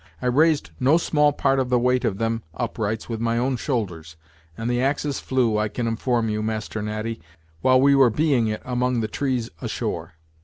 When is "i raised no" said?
0.19-0.97